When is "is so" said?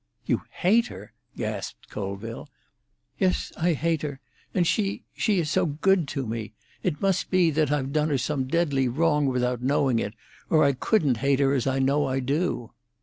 5.39-5.67